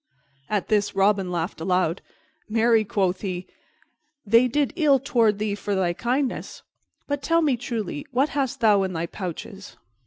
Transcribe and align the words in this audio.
At 0.49 0.67
this 0.69 0.95
Robin 0.95 1.29
laughed 1.31 1.61
aloud. 1.61 2.01
"Marry," 2.49 2.83
quoth 2.83 3.21
he, 3.21 3.45
"they 4.25 4.47
did 4.47 4.73
ill 4.75 4.97
toward 4.97 5.37
thee 5.37 5.53
for 5.53 5.75
thy 5.75 5.93
kindness. 5.93 6.63
But 7.07 7.21
tell 7.21 7.43
me 7.43 7.55
truly, 7.55 8.07
what 8.09 8.29
hast 8.29 8.61
thou 8.61 8.81
in 8.81 8.93
thy 8.93 9.05
pouches?" 9.05 9.77